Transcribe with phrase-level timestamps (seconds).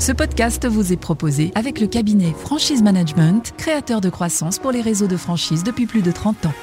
[0.00, 4.80] Ce podcast vous est proposé avec le cabinet Franchise Management, créateur de croissance pour les
[4.80, 6.54] réseaux de franchise depuis plus de 30 ans.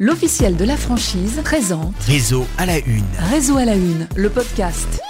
[0.00, 3.04] L'officiel de la franchise présente Réseau à la une.
[3.18, 5.02] Réseau à la une, le podcast.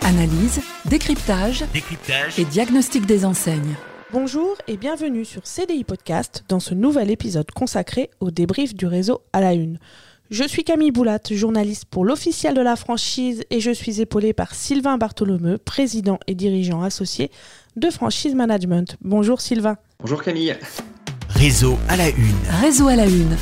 [0.00, 2.38] Analyse, décryptage Décryptage.
[2.38, 3.74] et diagnostic des enseignes.
[4.10, 9.20] Bonjour et bienvenue sur CDI Podcast dans ce nouvel épisode consacré au débrief du réseau
[9.34, 9.78] à la une.
[10.32, 14.54] Je suis Camille Boulat, journaliste pour l'officiel de la franchise et je suis épaulée par
[14.54, 17.30] Sylvain Bartholomeu, président et dirigeant associé
[17.76, 18.96] de Franchise Management.
[19.02, 19.76] Bonjour Sylvain.
[20.00, 20.56] Bonjour Camille.
[21.28, 22.32] Réseau à la une.
[22.62, 23.36] Réseau à la une.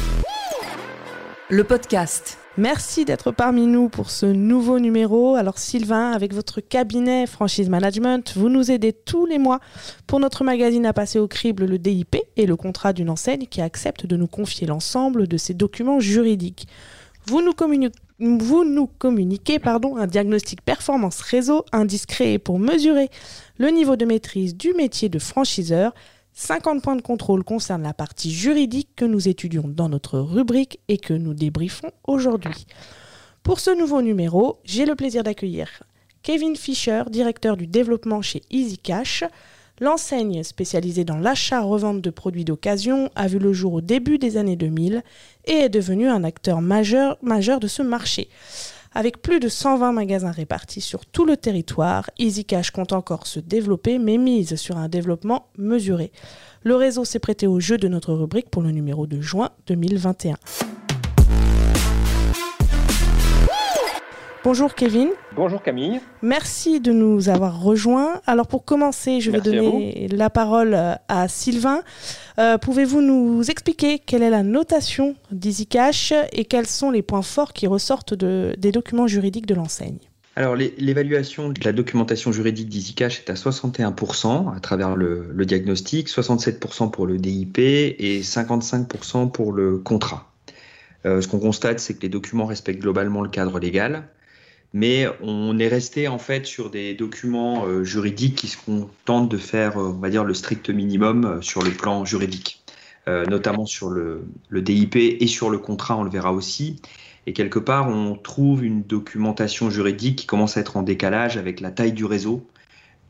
[1.48, 2.39] Le podcast.
[2.60, 5.34] Merci d'être parmi nous pour ce nouveau numéro.
[5.34, 9.60] Alors Sylvain, avec votre cabinet Franchise Management, vous nous aidez tous les mois
[10.06, 13.62] pour notre magazine à passer au crible le DIP et le contrat d'une enseigne qui
[13.62, 16.68] accepte de nous confier l'ensemble de ses documents juridiques.
[17.26, 17.54] Vous nous,
[18.98, 23.08] communiquez pardon, un diagnostic performance réseau indiscret pour mesurer
[23.56, 25.94] le niveau de maîtrise du métier de franchiseur.
[26.34, 30.98] 50 points de contrôle concernent la partie juridique que nous étudions dans notre rubrique et
[30.98, 32.66] que nous débriefons aujourd'hui.
[33.42, 35.82] Pour ce nouveau numéro, j'ai le plaisir d'accueillir
[36.22, 39.24] Kevin Fischer, directeur du développement chez EasyCash.
[39.80, 44.56] L'enseigne spécialisée dans l'achat-revente de produits d'occasion a vu le jour au début des années
[44.56, 45.02] 2000
[45.46, 48.28] et est devenue un acteur majeur, majeur de ce marché.
[48.92, 53.98] Avec plus de 120 magasins répartis sur tout le territoire, EasyCash compte encore se développer
[53.98, 56.10] mais mise sur un développement mesuré.
[56.64, 60.34] Le réseau s'est prêté au jeu de notre rubrique pour le numéro de juin 2021.
[64.42, 65.10] Bonjour Kevin.
[65.36, 66.00] Bonjour Camille.
[66.22, 68.22] Merci de nous avoir rejoints.
[68.26, 71.82] Alors pour commencer, je vais Merci donner la parole euh, à Sylvain.
[72.38, 77.52] Euh, Pouvez-vous nous expliquer quelle est la notation d'EasyCash et quels sont les points forts
[77.52, 79.98] qui ressortent de- des documents juridiques de l'enseigne?
[80.36, 85.44] Alors l'é- l'évaluation de la documentation juridique d'EasyCash est à 61% à travers le, le
[85.44, 90.32] diagnostic, 67% pour le DIP et 55% pour le contrat.
[91.04, 94.04] Euh, ce qu'on constate, c'est que les documents respectent globalement le cadre légal,
[94.72, 99.36] mais on est resté en fait sur des documents euh, juridiques qui se contentent de
[99.36, 102.62] faire, euh, on va dire, le strict minimum euh, sur le plan juridique,
[103.28, 104.22] notamment sur le,
[104.52, 106.80] DIP et sur le contrat, on le verra aussi.
[107.26, 111.58] Et quelque part, on trouve une documentation juridique qui commence à être en décalage avec
[111.58, 112.46] la taille du réseau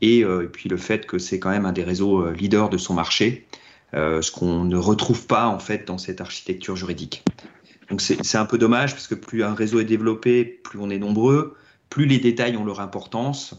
[0.01, 2.95] et, et puis le fait que c'est quand même un des réseaux leaders de son
[2.95, 3.45] marché,
[3.93, 7.23] ce qu'on ne retrouve pas en fait dans cette architecture juridique.
[7.91, 10.97] Donc c'est un peu dommage parce que plus un réseau est développé, plus on est
[10.97, 11.57] nombreux,
[11.89, 13.53] plus les détails ont leur importance.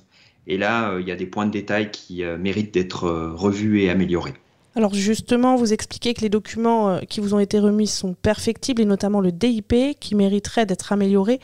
[0.46, 3.32] Et là, euh, il y a des points de détail qui euh, méritent d'être euh,
[3.34, 4.32] revus et améliorés.
[4.74, 8.86] Alors justement, vous expliquez que les documents qui vous ont été remis sont perfectibles et
[8.86, 11.40] notamment le DIP qui mériterait d'être amélioré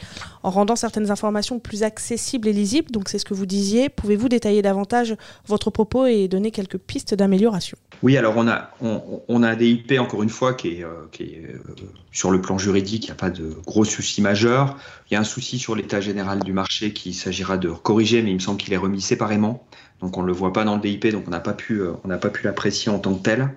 [0.48, 2.90] en rendant certaines informations plus accessibles et lisibles.
[2.90, 3.90] Donc c'est ce que vous disiez.
[3.90, 5.14] Pouvez-vous détailler davantage
[5.46, 7.76] votre propos et donner quelques pistes d'amélioration?
[8.02, 11.24] Oui, alors on a, on, a un DIP, encore une fois, qui est, euh, qui
[11.24, 11.74] est euh,
[12.12, 14.78] sur le plan juridique, il n'y a pas de gros soucis majeurs.
[15.10, 18.30] Il y a un souci sur l'état général du marché qu'il s'agira de corriger, mais
[18.30, 19.66] il me semble qu'il est remis séparément.
[20.00, 21.92] Donc on ne le voit pas dans le DIP, donc on n'a pas pu, euh,
[22.32, 23.50] pu l'apprécier en tant que tel.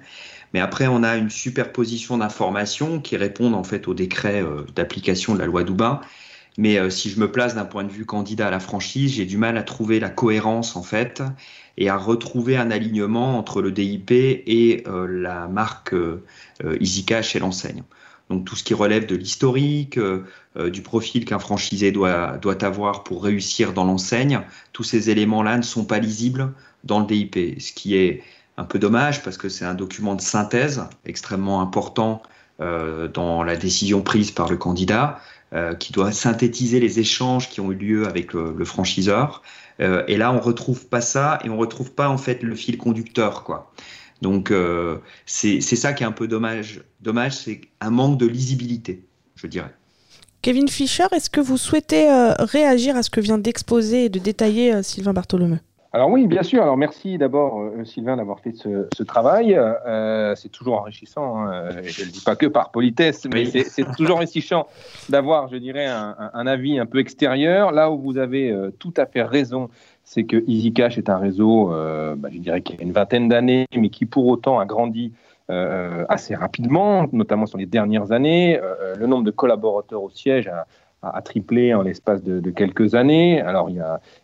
[0.54, 4.44] Mais après, on a une superposition d'informations qui répondent en fait au décret
[4.76, 6.02] d'application de la loi Dubin.
[6.58, 9.26] Mais euh, si je me place d'un point de vue candidat à la franchise, j'ai
[9.26, 11.24] du mal à trouver la cohérence en fait
[11.78, 16.24] et à retrouver un alignement entre le DIP et euh, la marque euh,
[16.64, 17.84] euh, EasyCash et l'enseigne.
[18.32, 20.24] Donc tout ce qui relève de l'historique, euh,
[20.58, 24.42] euh, du profil qu'un franchisé doit, doit avoir pour réussir dans l'enseigne,
[24.72, 26.54] tous ces éléments-là ne sont pas lisibles
[26.86, 28.24] dans le DIP, ce qui est
[28.58, 32.22] un peu dommage parce que c'est un document de synthèse extrêmement important
[32.62, 35.20] euh, dans la décision prise par le candidat,
[35.54, 39.42] euh, qui doit synthétiser les échanges qui ont eu lieu avec le, franchiseur.
[39.80, 42.78] Euh, et là, on retrouve pas ça et on retrouve pas en fait le fil
[42.78, 43.72] conducteur, quoi.
[44.22, 46.82] Donc euh, c'est c'est ça qui est un peu dommage.
[47.02, 49.04] Dommage, c'est un manque de lisibilité,
[49.36, 49.74] je dirais.
[50.42, 54.20] Kevin Fischer, est-ce que vous souhaitez euh, réagir à ce que vient d'exposer et de
[54.20, 55.60] détailler euh, Sylvain Bartholomeu?
[55.94, 56.64] Alors oui, bien sûr.
[56.64, 59.56] Alors merci d'abord euh, Sylvain d'avoir fait ce, ce travail.
[59.56, 61.38] Euh, c'est toujours enrichissant.
[61.40, 61.70] hein.
[61.84, 63.64] Et Je ne le dis pas que par politesse, mais Oui.
[63.66, 64.68] c'est- toujours enrichissant
[65.10, 67.74] d'avoir, je dirais, un, un- avis un peu extérieur.
[67.74, 69.70] Là où vous avez euh, tout à fait raison,
[70.06, 73.66] c'est que EasyCash est un réseau, euh, bah, je dirais, qui a une vingtaine d'années,
[73.76, 75.12] mais qui pour autant a grandi
[75.50, 78.58] euh, assez rapidement, notamment sur les dernières années.
[78.64, 80.66] Euh, le nombre de collaborateurs au siège a,
[81.02, 83.42] a- triplé en l'espace de, quelques années.
[83.42, 83.78] Alors il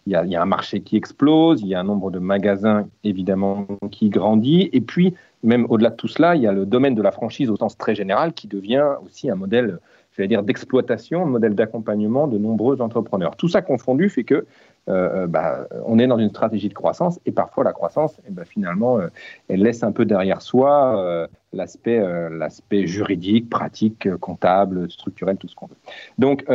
[0.05, 4.09] y a un marché qui explose, il y a un nombre de magasins évidemment qui
[4.09, 5.13] grandit, et puis
[5.43, 7.77] même au-delà de tout cela, il y a le domaine de la franchise au sens
[7.77, 9.79] très général qui devient aussi un modèle,
[10.15, 13.35] j'allais dire, d'exploitation, un modèle d'accompagnement de nombreux entrepreneurs.
[13.35, 14.45] Tout ça confondu fait que
[14.87, 18.99] bah, on est dans une stratégie de croissance et parfois la croissance, eh ben, finalement,
[19.47, 25.75] elle laisse un peu derrière soi l'aspect juridique, pratique, comptable, structurel, tout ce qu'on veut.
[26.17, 26.45] Donc,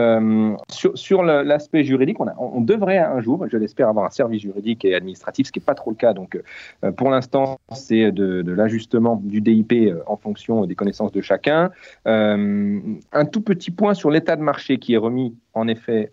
[0.69, 4.95] sur, l'aspect juridique, on, on, devrait un jour, je l'espère, avoir un service juridique et
[4.95, 6.13] administratif, ce qui n'est pas trop le cas.
[6.13, 6.41] Donc,
[6.97, 9.75] pour l'instant, c'est de, de l'ajustement du DIP
[10.07, 11.71] en fonction des connaissances de chacun.
[12.05, 16.13] un tout petit point sur l'état de marché qui est remis, en effet,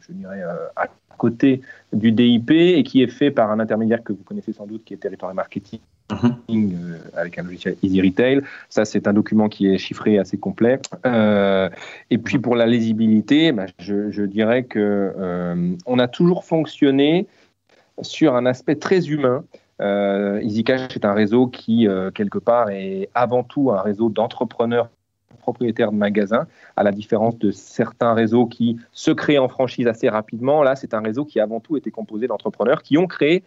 [0.00, 0.42] je dirais,
[0.76, 1.60] à côté
[1.92, 4.94] du DIP et qui est fait par un intermédiaire que vous connaissez sans doute, qui
[4.94, 5.80] est Territoire Marketing.
[6.12, 8.40] Euh, avec un logiciel Easy Retail.
[8.68, 10.78] Ça, c'est un document qui est chiffré assez complet.
[11.04, 11.68] Euh,
[12.10, 17.26] et puis pour la lisibilité, bah, je, dirais que euh, on a toujours fonctionné
[18.02, 19.44] sur un aspect très humain.
[19.80, 24.88] EasyCash est un réseau qui, quelque part, est avant tout un réseau d'entrepreneurs
[25.46, 26.46] propriétaires de magasins,
[26.76, 30.64] à la différence de certains réseaux qui se créent en franchise assez rapidement.
[30.64, 33.44] Là, c'est un réseau qui avant tout était composé d'entrepreneurs qui ont créé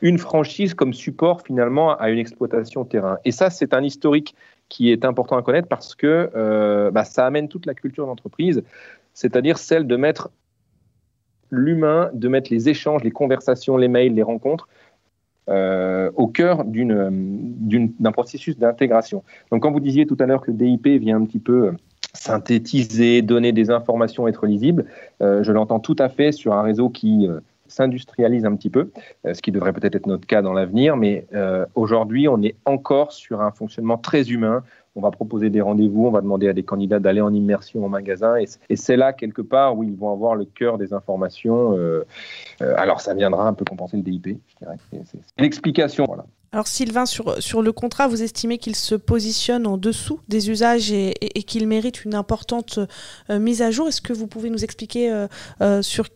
[0.00, 3.18] une franchise comme support finalement à une exploitation terrain.
[3.24, 4.36] Et ça, c'est un historique
[4.68, 8.62] qui est important à connaître parce que euh, bah, ça amène toute la culture d'entreprise,
[9.12, 10.30] c'est-à-dire celle de mettre
[11.50, 14.68] l'humain, de mettre les échanges, les conversations, les mails, les rencontres
[15.50, 19.22] euh, au cœur d'un processus d'intégration.
[19.50, 21.72] Donc quand vous disiez tout à l'heure que DIP vient un petit peu
[22.14, 24.86] synthétiser, donner des informations, être lisible,
[25.22, 27.28] euh, je l'entends tout à fait sur un réseau qui
[27.70, 28.90] s'industrialise un petit peu,
[29.26, 32.56] euh, ce qui devrait peut-être être notre cas dans l'avenir, mais euh, aujourd'hui, on est
[32.64, 34.62] encore sur un fonctionnement très humain.
[34.96, 37.88] On va proposer des rendez-vous, on va demander à des candidats d'aller en immersion au
[37.88, 41.76] magasin, et, c'est là quelque part où ils vont avoir le cœur des informations.
[41.76, 42.04] Euh,
[42.60, 44.76] alors, ça viendra un peu compenser le DIP, je dirais.
[45.04, 46.24] C'est l'explication, voilà.
[46.52, 50.90] Alors Sylvain, sur, sur le contrat, vous estimez qu'il se positionne en dessous des usages
[50.90, 51.14] et,
[51.46, 52.80] qu'il mérite une importante
[53.30, 53.86] euh, mise à jour?
[53.86, 55.28] Est-ce que vous pouvez nous expliquer euh,
[55.60, 56.08] euh, sur,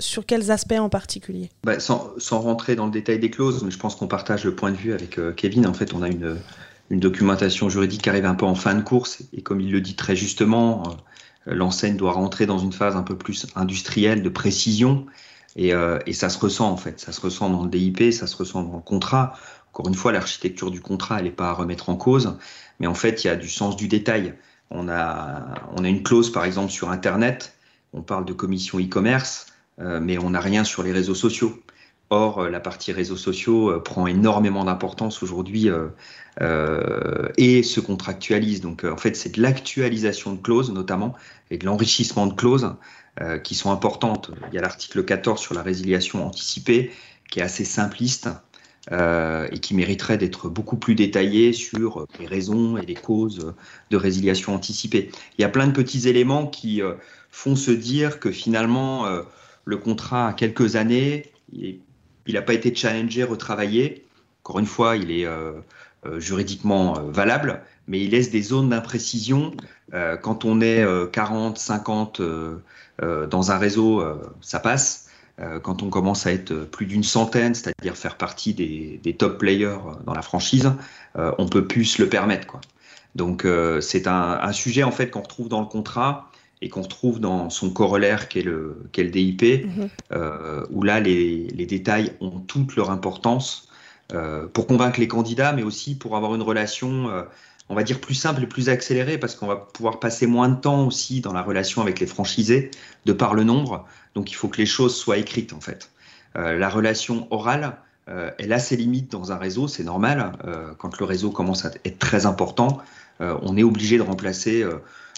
[0.00, 1.48] sur quels aspects en particulier?
[1.64, 4.70] Bah, sans, rentrer dans le détail des clauses, mais je pense qu'on partage le point
[4.70, 5.66] de vue avec Kevin.
[5.66, 6.36] En fait, on a une,
[6.90, 9.22] une, documentation juridique qui arrive un peu en fin de course.
[9.32, 10.82] Et comme il le dit très justement,
[11.46, 15.06] l'enseigne doit rentrer dans une phase un peu plus industrielle, de précision.
[15.56, 15.72] Et,
[16.06, 18.62] et, ça se ressent en fait, ça se ressent dans le DIP, ça se ressent
[18.62, 19.34] dans le contrat.
[19.72, 22.36] Encore une fois, l'architecture du contrat, elle n'est pas à remettre en cause,
[22.80, 24.34] mais en fait, il y a du sens du détail.
[24.70, 27.54] On a, on a une clause, par exemple, sur Internet,
[27.92, 29.46] on parle de commission e-commerce,
[29.80, 31.60] euh, mais on n'a rien sur les réseaux sociaux.
[32.10, 35.68] Or, euh, la partie réseaux sociaux euh, prend énormément d'importance aujourd'hui
[37.36, 38.60] et se contractualise.
[38.60, 41.14] Donc, en fait, c'est de l'actualisation de clauses, notamment,
[41.50, 42.74] et de l'enrichissement de clauses
[43.44, 44.30] qui sont importantes.
[44.48, 46.92] Il y a l'article 14 sur la résiliation anticipée,
[47.30, 48.30] qui est assez simpliste,
[48.92, 53.52] euh, et qui mériterait d'être beaucoup plus détaillé sur les raisons et les causes
[53.90, 55.10] de résiliation anticipée.
[55.36, 56.94] Il y a plein de petits éléments qui euh,
[57.30, 59.22] font se dire que finalement, euh,
[59.66, 61.78] le contrat a quelques années, il
[62.28, 64.04] n'a pas été challengé, retravaillé.
[64.42, 65.26] Encore une fois, il est
[66.18, 69.52] juridiquement valable, mais il laisse des zones d'imprécision.
[70.22, 72.22] quand on est 40, 50
[73.02, 74.02] dans un réseau,
[74.40, 75.10] ça passe.
[75.40, 79.78] Euh, quand on commence à être plus d'une centaine, c'est-à-dire faire partie des, top players
[80.04, 80.70] dans la franchise,
[81.16, 82.58] euh, on peut plus se le permettre.
[83.14, 86.29] Donc euh, c'est un, sujet en fait qu'on retrouve dans le contrat
[86.62, 89.88] et qu'on retrouve dans son corollaire qui est le, DIP, mhm.
[90.70, 93.68] où là les, les, détails ont toute leur importance
[94.52, 97.08] pour convaincre les candidats, mais aussi pour avoir une relation
[97.70, 100.60] on va dire plus simple et plus accéléré parce qu'on va pouvoir passer moins de
[100.60, 102.72] temps aussi dans la relation avec les franchisés
[103.06, 103.86] de par le nombre.
[104.16, 105.90] Donc il faut que les choses soient écrites en fait.
[106.36, 107.76] Euh, la relation orale,
[108.08, 110.32] euh, elle a ses limites dans un réseau, c'est normal.
[110.44, 112.78] Euh, quand le réseau commence à être très important,
[113.20, 114.64] on est obligé de remplacer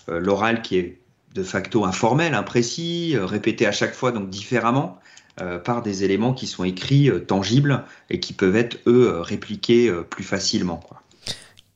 [0.08, 0.98] l'oral qui est
[1.34, 4.98] de facto informel, imprécis, répété à chaque fois donc différemment.
[5.64, 10.80] par des éléments qui sont écrits, tangibles et qui peuvent être, eux, répliqués plus facilement.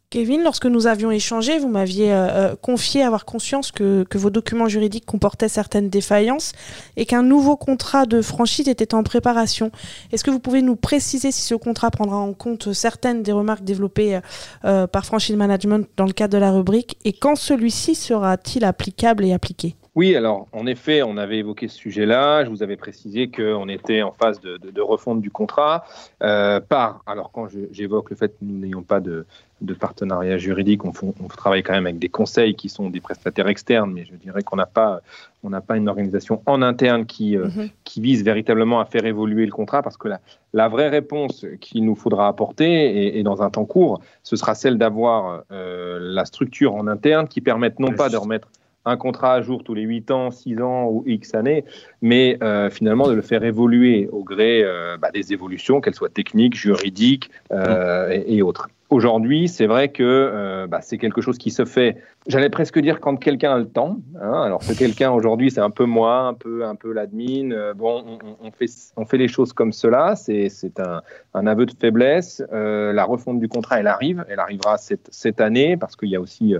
[0.08, 4.68] Kevin, lorsque nous avions échangé, vous m'aviez euh, euh, confié avoir conscience que, vos documents
[4.68, 6.52] juridiques comportaient certaines défaillances
[6.96, 9.72] et qu'un nouveau contrat de franchise était en préparation.
[10.12, 13.64] Est-ce que vous pouvez nous préciser si ce contrat prendra en compte certaines des remarques
[13.64, 14.20] développées
[14.64, 19.24] euh, par Franchise Management dans le cadre de la rubrique et quand celui-ci sera-t-il applicable
[19.24, 19.74] et appliqué?
[19.96, 22.44] Oui, alors en effet, on avait évoqué ce sujet-là.
[22.44, 25.84] Je vous avais précisé qu'on était en phase de, refonte du contrat.
[26.20, 29.26] par, alors quand j'évoque le fait que nous n'ayons pas de,
[29.62, 30.84] de partenariat juridique.
[30.84, 34.14] On, on, travaille quand même avec des conseils qui sont des prestataires externes, mais je
[34.14, 35.00] dirais qu'on n'a pas,
[35.42, 37.70] on n'a pas une organisation en interne qui, euh, mhm.
[37.84, 40.20] qui vise véritablement à faire évoluer le contrat, parce que la,
[40.52, 44.76] la vraie réponse qu'il nous faudra apporter, et, dans un temps court, ce sera celle
[44.76, 48.48] d'avoir euh, la structure en interne qui permette non pas de remettre
[48.86, 51.64] un contrat à jour tous les 8 ans, 6 ans ou X années,
[52.00, 56.08] mais euh, finalement de le faire évoluer au gré euh, bah, des évolutions, qu'elles soient
[56.08, 58.68] techniques, juridiques euh, et, et, autres.
[58.88, 61.96] Aujourd'hui, c'est vrai que bah, c'est quelque chose qui se fait,
[62.28, 63.98] j'allais presque dire quand quelqu'un a le temps.
[64.22, 64.42] Hein.
[64.44, 67.72] Alors, ce quelqu'un aujourd'hui, c'est un peu moi, un peu, un peu l'admin.
[67.74, 70.14] Bon, on, on, fait, on fait les choses comme cela.
[70.14, 71.02] C'est un,
[71.34, 72.40] un aveu de faiblesse.
[72.52, 74.24] La refonte du contrat, elle arrive.
[74.28, 76.54] Elle arrivera cette, cette année parce qu'il y a aussi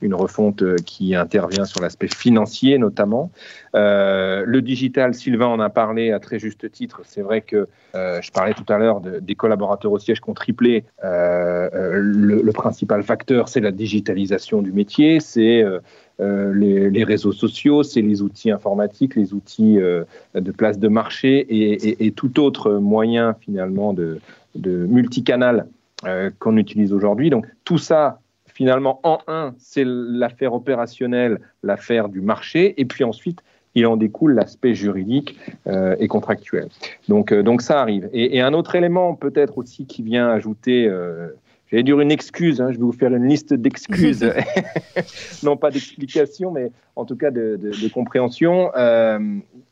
[0.00, 3.30] une refonte euh, qui intervient sur l'aspect financier notamment.
[3.74, 7.00] Euh, le digital, Sylvain en a parlé à très juste titre.
[7.04, 10.30] C'est vrai que euh, je parlais tout à l'heure de, des collaborateurs au siège qui
[10.30, 10.84] ont triplé.
[11.02, 15.64] Le, principal facteur, c'est la digitalisation du métier, c'est
[16.18, 21.46] les, réseaux sociaux, c'est les outils informatiques, les outils de place de marché
[22.04, 24.18] et, tout autre moyen finalement de,
[24.56, 25.66] multicanal
[26.40, 27.30] qu'on utilise aujourd'hui.
[27.30, 28.18] Donc tout ça
[28.58, 33.38] finalement, en un, c'est l'affaire opérationnelle, l'affaire du marché, et puis ensuite,
[33.76, 35.38] il en découle l'aspect juridique
[35.68, 36.66] euh, et contractuel.
[37.08, 38.10] Donc, euh, donc ça arrive.
[38.12, 41.28] Et, et, un autre élément peut-être aussi qui vient ajouter, euh,
[41.68, 44.28] j'allais dire une excuse, hein, je vais vous faire une liste d'excuses,
[45.44, 48.72] non pas d'explications, mais en tout cas de, de, de compréhension.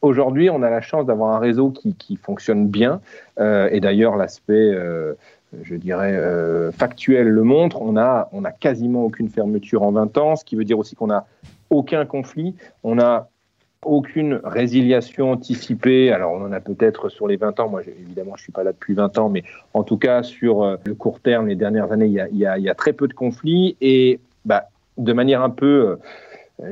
[0.00, 3.00] Aujourd'hui, on a la chance d'avoir un réseau qui, qui fonctionne bien,
[3.40, 4.73] et d'ailleurs l'aspect
[5.63, 10.19] je dirais, euh, factuel le montre, on a, on a quasiment aucune fermeture en 20
[10.19, 11.27] ans, ce qui veut dire aussi qu'on n'a
[11.71, 13.29] aucun conflit, on n'a
[13.85, 16.11] aucune résiliation anticipée.
[16.11, 17.69] Alors, on en a peut-être sur les 20 ans.
[17.69, 19.45] Moi, évidemment, je ne suis pas là depuis 20 ans, mais
[19.75, 22.69] en tout cas, sur euh, le court terme, les dernières années, il y a, y
[22.69, 23.77] a très peu de conflits.
[23.81, 25.97] Et bah, de manière un peu euh,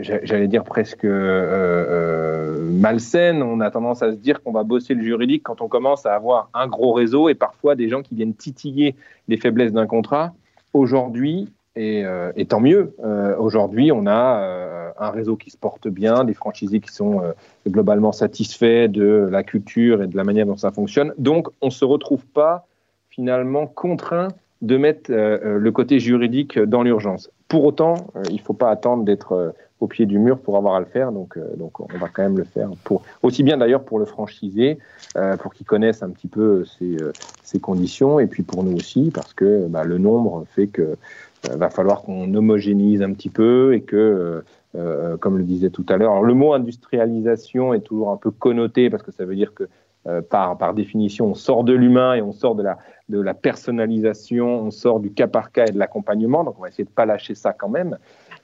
[0.01, 3.43] j'allais dire presque euh, euh, malsaine.
[3.43, 6.15] On a tendance à se dire qu'on va bosser le juridique quand on commence à
[6.15, 8.95] avoir un gros réseau et parfois des gens qui viennent titiller
[9.29, 10.33] les faiblesses d'un contrat.
[10.73, 15.89] Aujourd'hui, et, euh, et, tant mieux, euh, aujourd'hui, on a un réseau qui se porte
[15.89, 17.21] bien, des franchisés qui sont
[17.69, 21.13] globalement satisfaits de la culture et de la manière dont ça fonctionne.
[21.19, 22.67] Donc, on ne se retrouve pas
[23.11, 24.29] finalement contraint
[24.63, 27.29] de mettre le côté juridique dans l'urgence.
[27.55, 30.81] Pour autant, il ne faut pas attendre d'être au pied du mur pour avoir à
[30.81, 31.13] le faire.
[31.13, 32.69] Donc, euh, on va quand même le faire.
[33.23, 34.79] Aussi bien d'ailleurs pour le franchisé,
[35.17, 39.33] euh, pour qu'il connaisse un petit peu ses, conditions, et puis pour nous aussi, parce
[39.33, 43.83] que bah, le nombre fait que euh, va falloir qu'on homogénise un petit peu et
[43.83, 44.43] que,
[44.75, 48.91] euh, comme le disait tout à l'heure, le mot industrialisation est toujours un peu connoté
[48.91, 49.69] parce que ça veut dire que
[50.07, 53.35] euh, par, par définition, on sort de l'humain et on sort de la, de la
[53.35, 56.45] personnalisation, on sort du cas par cas et de l'accompagnement.
[56.45, 57.97] Donc, on va essayer de ne pas lâcher ça quand même.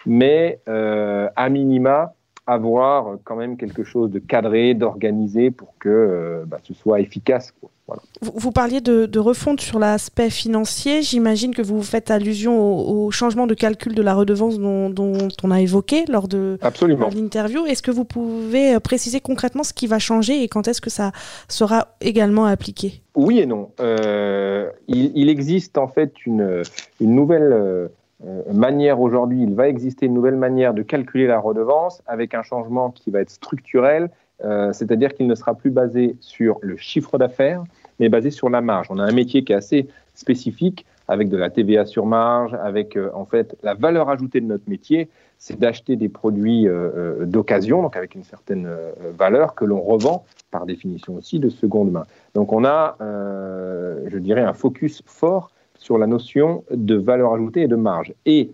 [0.07, 2.15] Mais euh, à minima,
[2.47, 7.53] avoir quand même quelque chose de cadré, d'organisé pour que euh, bah, ce soit efficace.
[7.53, 7.71] Quoi.
[7.91, 8.03] Voilà.
[8.23, 11.03] Vous, vous, parliez de, de, refonte sur l'aspect financier.
[11.03, 15.29] J'imagine que vous faites allusion au, au, changement de calcul de la redevance dont, dont
[15.43, 17.67] on a évoqué lors de l'interview.
[17.67, 20.91] Est-ce que vous pouvez euh, préciser concrètement ce qui va changer et quand est-ce que
[20.91, 21.11] ça
[21.49, 23.03] sera également appliqué?
[23.17, 23.71] Oui et non.
[23.81, 26.63] Euh, il, il, existe en fait une,
[27.01, 27.91] une nouvelle
[28.27, 32.43] euh, manière aujourd'hui, il va exister une nouvelle manière de calculer la redevance avec un
[32.43, 34.11] changement qui va être structurel,
[34.45, 37.65] euh, c'est-à-dire qu'il ne sera plus basé sur le chiffre d'affaires,
[38.01, 38.89] mais basé sur la marge.
[38.91, 42.97] On a un métier qui est assez spécifique avec de la TVA sur marge, avec
[42.97, 47.83] euh, en fait la valeur ajoutée de notre métier, c'est d'acheter des produits euh, d'occasion,
[47.83, 48.69] donc avec une certaine
[49.17, 52.05] valeur que l'on revend par définition aussi de seconde main.
[52.35, 57.69] Donc on a, je dirais, un focus fort sur la notion de valeur ajoutée et
[57.69, 58.13] de marge.
[58.27, 58.51] Et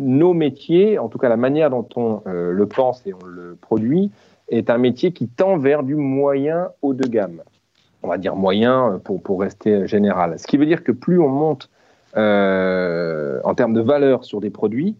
[0.00, 3.56] nos métiers, en tout cas la manière dont on euh, le pense et on le
[3.60, 4.10] produit,
[4.48, 7.42] est un métier qui tend vers du moyen haut de gamme.
[8.02, 10.38] On va dire moyen pour, pour rester général.
[10.38, 11.68] Ce qui veut dire que plus on monte
[12.16, 14.96] euh, en termes de valeur sur des produits,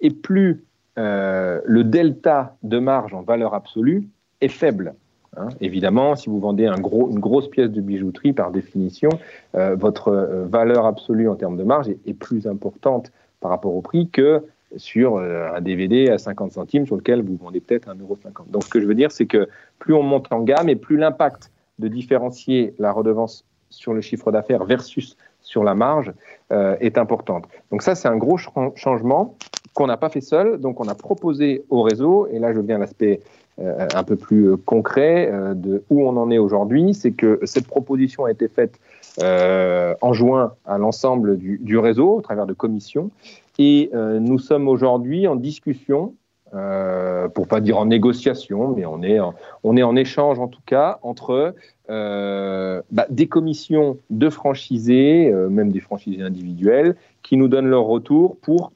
[0.00, 0.64] et plus
[0.98, 4.08] euh, le delta de marge en valeur absolue
[4.40, 4.94] est faible.
[5.36, 5.48] Hein.
[5.60, 9.08] Évidemment, si vous vendez un gros, une grosse pièce de bijouterie, par définition,
[9.54, 13.74] euh, votre euh, valeur absolue en termes de marge est, est, plus importante par rapport
[13.74, 14.44] au prix que
[14.76, 18.50] sur euh, un DVD à 50 centimes sur lequel vous vendez peut-être 1,50€.
[18.50, 20.96] Donc ce que je veux dire, c'est que plus on monte en gamme et plus
[20.96, 21.50] l'impact
[21.82, 26.12] de différencier la redevance sur le chiffre d'affaires versus sur la marge
[26.52, 27.44] euh, est importante.
[27.70, 29.34] Donc ça, c'est un gros ch changement
[29.74, 30.58] qu'on n'a pas fait seul.
[30.60, 33.20] Donc on a proposé au réseau, et là je viens à l'aspect
[33.58, 37.66] euh, un peu plus euh, concret de où on en est aujourd'hui, c'est que cette
[37.66, 38.78] proposition a été faite
[39.20, 43.10] en juin à l'ensemble du, réseau au travers de commissions
[43.58, 46.14] et nous sommes aujourd'hui en discussion,
[46.54, 50.48] euh, pour pas dire en négociation, mais on est en, on est en échange en
[50.48, 51.54] tout cas entre
[51.88, 58.72] bah, des commissions de franchisés, même des franchisés individuels, qui nous donnent leur retour pour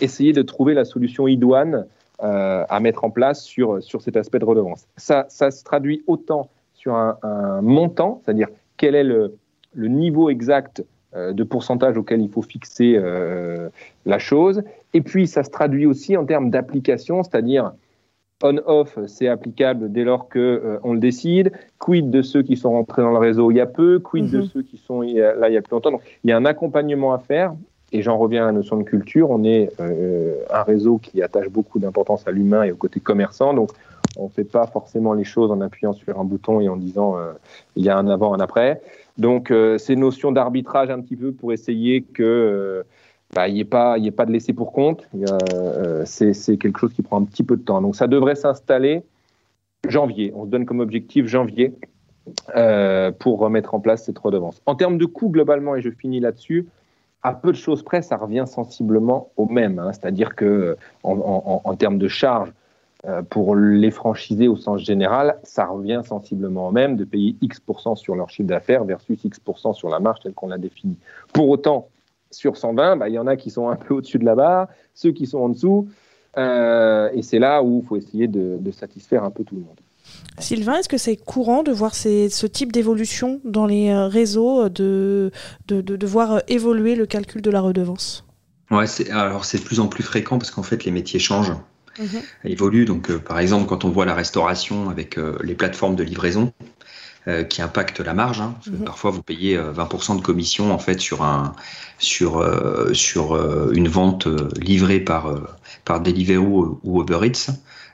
[0.00, 1.86] essayer de trouver la solution idoine
[2.18, 4.86] à mettre en place sur, sur cet aspect de redevance.
[4.96, 8.48] Ça, ça se traduit autant sur un, montant, c'est-à-dire
[8.78, 9.32] quel est le
[9.74, 10.82] niveau exact
[11.14, 13.00] de pourcentage auquel il faut fixer
[14.06, 14.62] la chose.
[14.92, 17.72] Et puis, ça se traduit aussi en termes d'application, c'est-à-dire
[18.44, 21.52] on-off, c'est applicable dès lors que euh, on le décide.
[21.78, 24.38] Quid de ceux qui sont rentrés dans le réseau il y a peu, quid de
[24.38, 24.44] mhm.
[24.44, 25.92] ceux qui sont là il y a plus longtemps.
[25.92, 27.54] Donc, il y a un accompagnement à faire.
[27.92, 29.30] Et j'en reviens à la notion de culture.
[29.30, 33.54] On est euh, un réseau qui attache beaucoup d'importance à l'humain et au côté commerçant.
[33.54, 33.70] Donc,
[34.16, 37.16] on ne fait pas forcément les choses en appuyant sur un bouton et en disant
[37.16, 37.32] euh,
[37.76, 38.82] il y a un avant, un après.
[39.18, 42.84] Donc, ces notions d'arbitrage un petit peu pour essayer que
[43.34, 45.08] bah, il n'y ait, pas, de laisser pour compte.
[45.14, 47.80] Euh, c'est quelque chose qui prend un petit peu de temps.
[47.82, 49.02] Donc ça devrait s'installer
[49.88, 50.32] janvier.
[50.36, 51.74] On se donne comme objectif janvier
[52.56, 54.62] euh, pour remettre en place cette redevance.
[54.66, 56.66] En termes de coûts globalement, et je finis là-dessus,
[57.22, 59.78] à peu de choses près, ça revient sensiblement au même.
[59.78, 59.92] Hein.
[59.92, 62.52] C'est-à-dire que en, termes de charges
[63.06, 67.96] euh, pour les franchisés au sens général, ça revient sensiblement au même de payer X%
[67.96, 70.96] sur leur chiffre d'affaires versus X% sur la marge telle qu'on l'a définie.
[71.34, 71.88] Pour autant,
[72.30, 74.68] sur 120, bah, il y en a qui sont un peu au-dessus de la barre,
[74.94, 75.88] ceux qui sont en dessous.
[76.38, 79.78] Euh, et c'est là où il faut essayer de, satisfaire un peu tout le monde.
[80.38, 85.30] Sylvain, est-ce que c'est courant de voir ce type d'évolution dans les euh, réseaux, de,
[85.68, 88.24] de, voir évoluer le calcul de la redevance?
[88.70, 91.52] Ouais, alors c'est de plus en plus fréquent parce qu'en fait les métiers changent,
[91.98, 92.22] mhm.
[92.44, 92.84] évoluent.
[92.84, 96.52] Donc par exemple quand on voit la restauration avec les plateformes de livraison,
[97.26, 98.42] euh, qui impacte la marge.
[98.42, 98.84] Hein, mhm.
[98.84, 101.54] Parfois, vous payez 20% euh, de commission en fait sur un
[101.98, 103.34] sur euh, sur
[103.72, 104.28] une vente
[104.60, 105.34] livrée par
[105.86, 107.50] par Deliveroo ou Uber Eats.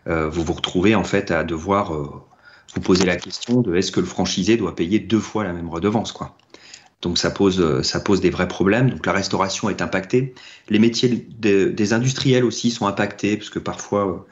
[0.06, 4.06] vous vous retrouvez en fait à devoir vous poser la question de est-ce que le
[4.06, 6.36] franchisé doit payer deux fois la même redevance quoi.
[7.02, 8.90] Donc ça pose, ça pose des vrais problèmes.
[8.90, 10.34] Donc la restauration est impactée.
[10.68, 14.26] Les métiers des industriels aussi sont impactés parce que parfois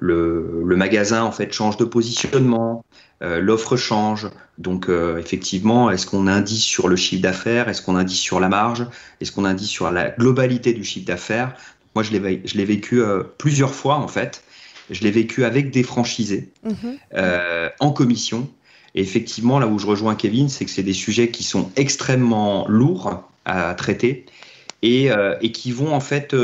[0.00, 2.84] le, le, magasin en fait change de positionnement,
[3.22, 4.28] euh, l'offre change.
[4.58, 7.68] Donc euh, effectivement, est-ce qu'on indique sur le chiffre d'affaires?
[7.68, 8.86] Est-ce qu'on indique sur la marge?
[9.20, 11.54] Est-ce qu'on indique sur la globalité du chiffre d'affaires?
[11.94, 14.42] Moi, je l'ai, je l'ai vécu euh, plusieurs fois en fait.
[14.90, 16.98] Je l'ai vécu avec des franchisés mhm.
[17.78, 18.50] en commission.
[18.94, 22.66] Et effectivement, là où je rejoins Kevin, c'est que c'est des sujets qui sont extrêmement
[22.68, 24.26] lourds à traiter
[24.82, 25.08] et,
[25.40, 26.34] et, qui vont en fait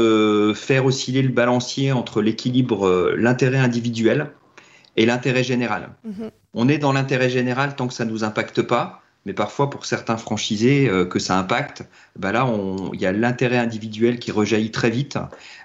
[0.54, 4.30] faire osciller le balancier entre l'équilibre, l'intérêt individuel
[4.96, 5.90] et l'intérêt général.
[6.04, 6.30] Mhm.
[6.54, 9.84] On est dans l'intérêt général tant que ça ne nous impacte pas, mais parfois pour
[9.84, 11.84] certains franchisés euh, que ça impacte,
[12.16, 12.48] bah là
[12.94, 15.18] il y a l'intérêt individuel qui rejaillit très vite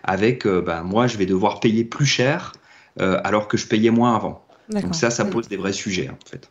[0.03, 2.53] avec euh, bah, moi je vais devoir payer plus cher
[2.99, 4.45] euh, alors que je payais moins avant.
[4.69, 6.49] Donc ça, ça pose des vrais sujets en fait.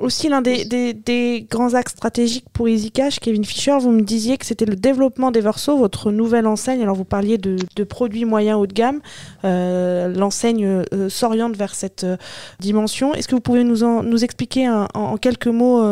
[0.00, 4.64] Aussi, l'un des, grands axes stratégiques pour EasyCash, Kevin Fischer, vous me disiez que c'était
[4.64, 6.82] le développement des Verso, votre nouvelle enseigne.
[6.82, 9.00] Alors, vous parliez de, produits moyens haut de gamme.
[9.44, 12.16] Euh, l'enseigne euh, s'oriente vers cette euh,
[12.58, 13.14] dimension.
[13.14, 15.84] Est-ce que vous pouvez nous, expliquer en, quelques mots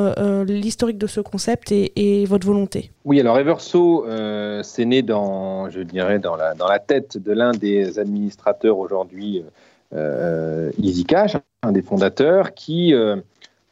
[0.47, 2.91] l'historique de ce concept et, votre volonté?
[3.05, 4.05] Oui, alors Everso,
[4.63, 9.45] c'est né dans, je dirais, la, dans la tête de l'un des administrateurs aujourd'hui
[9.93, 12.95] EasyCash, un des fondateurs, qui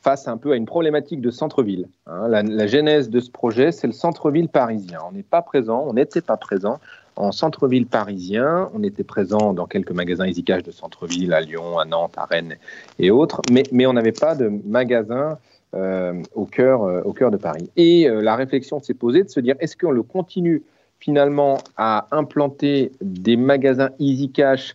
[0.02, 1.88] face un peu à une problématique de centre-ville.
[2.06, 2.28] Hein.
[2.28, 4.98] La, genèse de ce projet, c'est le centre-ville parisien.
[5.08, 6.80] On n'est pas présent, on n'était pas présent
[7.16, 8.70] en centre-ville parisien.
[8.74, 12.56] On était présent dans quelques magasins EasyCash de centre-ville, à Lyon, à Nantes, à Rennes
[12.98, 15.38] et autres, mais, mais on n'avait pas de magasin
[15.74, 17.70] euh, au, cœur, euh, au cœur de Paris.
[17.76, 20.62] Et euh, la réflexion s'est posée de se dire, est-ce qu'on le continue
[20.98, 24.74] finalement à implanter des magasins EasyCash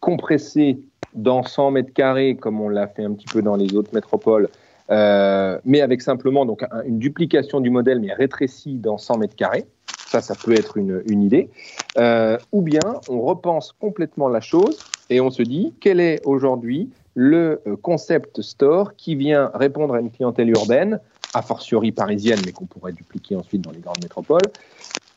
[0.00, 0.78] compressés
[1.16, 4.48] dans 100 mètres carrés, comme on l'a fait un petit peu dans les autres métropoles,
[4.90, 9.66] euh, mais avec simplement donc une duplication du modèle, mais rétréci dans 100 mètres carrés.
[10.06, 11.50] Ça, ça peut être une, une idée.
[11.98, 14.78] Euh, ou bien on repense complètement la chose
[15.10, 20.00] et on se dit quel est aujourd'hui le euh, concept store qui vient répondre à
[20.00, 21.00] une clientèle urbaine,
[21.34, 24.42] a fortiori parisienne, mais qu'on pourrait dupliquer ensuite dans les grandes métropoles,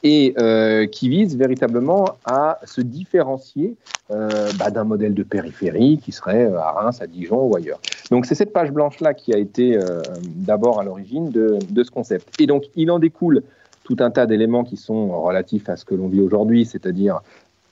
[0.03, 3.75] et euh, qui vise véritablement à se différencier
[4.11, 7.81] euh, bah, d'un modèle de périphérie qui serait euh, à Reims, à Dijon ou ailleurs.
[8.09, 9.77] Donc c'est cette page blanche-là qui a été
[10.23, 12.39] d'abord à l'origine de, de, ce concept.
[12.39, 13.43] Et donc il en découle
[13.83, 17.19] tout un tas d'éléments qui sont relatifs à ce que l'on vit aujourd'hui, c'est-à-dire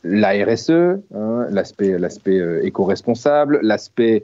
[0.03, 4.23] la RSE, hein, l'aspect l'aspect éco-responsable, l'aspect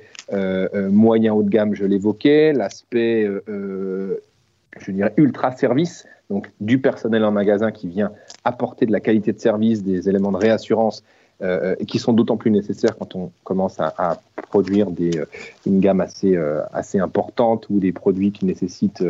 [0.73, 7.31] moyen haut de gamme, je l'évoquais, l'aspect je dirais ultra service donc du personnel en
[7.31, 8.11] magasin qui vient
[8.43, 11.03] apporter de la qualité de service, des éléments de réassurance
[11.43, 14.17] euh, qui sont d'autant plus nécessaires quand on commence à,
[14.49, 15.25] produire euh,
[15.67, 16.63] une gamme assez, euh,
[16.95, 19.05] importante ou des produits qui nécessitent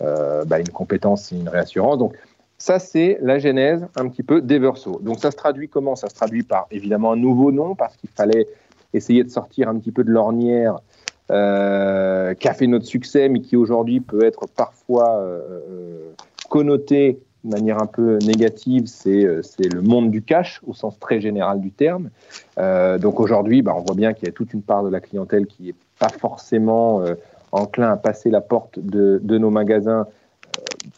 [0.00, 1.98] bah, une compétence et une réassurance.
[1.98, 2.14] Donc,
[2.58, 5.00] Ça, c'est la genèse un petit peu d'Everso.
[5.00, 5.94] Donc ça se traduit comment?
[5.94, 8.48] Ça se traduit par évidemment un nouveau nom, parce qu'il fallait
[8.92, 10.78] essayer de sortir un petit peu de l'ornière
[11.30, 16.12] euh, qui a fait notre succès, mais qui aujourd'hui peut être parfois euh, euh,
[16.48, 21.60] connoté de manière un peu négative, c'est le monde du cash au sens très général
[21.60, 22.08] du terme.
[22.56, 25.46] donc aujourd'hui, bah, on voit bien qu'il y a toute une part de la clientèle
[25.46, 27.02] qui n'est pas forcément
[27.52, 30.06] enclin à passer la porte de, de nos magasins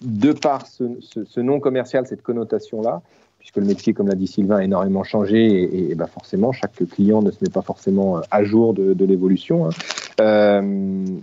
[0.02, 3.02] de par ce, ce, nom commercial, cette connotation-là
[3.46, 7.22] puisque le métier, comme l'a dit Sylvain, a énormément changé et, bah forcément, chaque client
[7.22, 9.66] ne se met pas forcément à jour de, de l'évolution.
[9.66, 9.70] Hein.
[10.20, 10.60] Euh,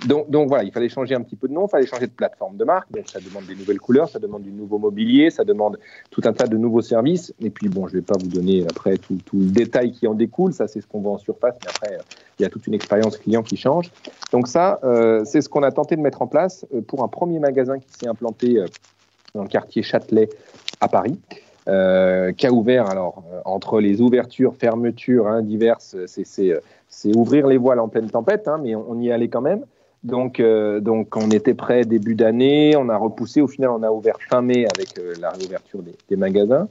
[0.05, 2.11] donc, donc, voilà, il fallait changer un petit peu de nom, il fallait changer de
[2.11, 2.91] plateforme de marque.
[2.91, 5.79] Donc ça demande des nouvelles couleurs, ça demande du nouveau mobilier, ça demande
[6.11, 7.33] tout un tas de nouveaux services.
[7.41, 10.07] Et puis bon, je ne vais pas vous donner après tout, tout, le détail qui
[10.07, 11.97] en découle, ça c'est ce qu'on voit en surface, mais après
[12.39, 13.91] il y a toute une expérience client qui change.
[14.31, 17.07] Donc ça, euh, c'est ce qu'on a tenté de mettre en place euh, pour un
[17.07, 18.59] premier magasin qui s'est implanté
[19.33, 20.29] dans le quartier Châtelet
[20.79, 21.19] à Paris.
[21.69, 27.57] Euh, qui a ouvert, alors, euh, entre les ouvertures, fermetures hein, diverses, c'est ouvrir les
[27.57, 29.63] voiles en pleine tempête, hein, mais on, y allait quand même.
[30.03, 33.39] Donc, euh, donc, on était prêt début d'année, on a repoussé.
[33.39, 36.67] Au final, on a ouvert fin mai avec la réouverture des, des magasins.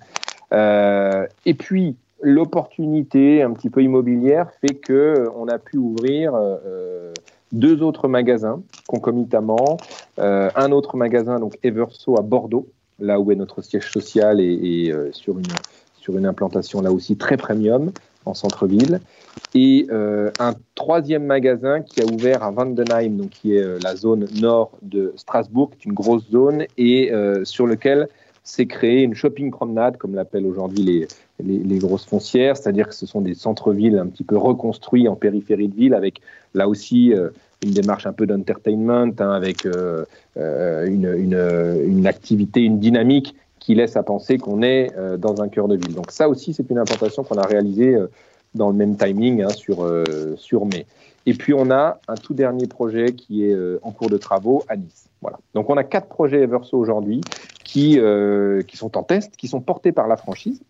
[0.52, 6.35] et puis, l'opportunité un petit peu immobilière fait que on a pu ouvrir
[7.52, 9.78] deux autres magasins concomitamment.
[10.18, 12.66] un autre magasin, donc Everso à Bordeaux,
[12.98, 15.44] là où est notre siège social et, euh, sur, une,
[15.96, 17.92] sur une implantation là aussi très premium
[18.24, 19.00] en centre-ville.
[19.55, 23.96] Et euh, un troisième magasin qui a ouvert à Vandenheim, donc qui est euh, la
[23.96, 27.12] zone nord de Strasbourg, qui est une grosse zone, et
[27.44, 28.09] sur lequel
[28.44, 33.07] s'est créé une shopping promenade, comme l'appellent aujourd'hui les, les, grosses foncières, c'est-à-dire que ce
[33.07, 36.20] sont des centres-villes un petit peu reconstruits en périphérie de ville, avec
[36.55, 37.14] là aussi
[37.62, 40.05] une démarche un peu d'entertainment, hein, avec euh,
[40.37, 45.48] euh, une, une, activité, une dynamique qui laisse à penser qu'on est euh, dans un
[45.48, 45.94] cœur de ville.
[45.94, 47.96] Donc ça aussi, c'est une implantation qu'on a réalisée
[48.55, 49.88] dans le même timing hein, sur,
[50.37, 50.87] sur mai.
[51.25, 54.77] Et puis on a un tout dernier projet qui est en cours de travaux à
[54.77, 55.09] Nice.
[55.20, 55.38] Voilà.
[55.55, 57.20] Donc on a quatre projets Everso aujourd'hui
[57.64, 57.98] qui,
[58.66, 60.61] qui sont en test, qui sont portés par la franchise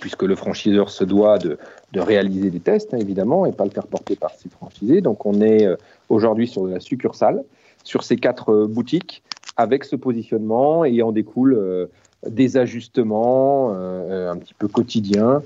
[0.00, 1.58] puisque le franchiseur se doit de,
[1.92, 5.00] de réaliser des tests, hein, évidemment, et pas le faire porter par ses franchisés.
[5.00, 5.66] Donc on est
[6.08, 7.42] aujourd'hui sur de la succursale,
[7.86, 9.22] sur ces quatre euh, boutiques,
[9.56, 11.86] avec ce positionnement et en découle euh,
[12.28, 15.42] des ajustements euh, un petit peu quotidiens,